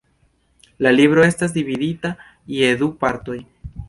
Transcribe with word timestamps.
La 0.85 0.91
libro 0.99 1.25
estas 1.31 1.53
dividita 1.57 2.11
je 2.55 2.71
du 2.81 2.89
partoj. 3.05 3.37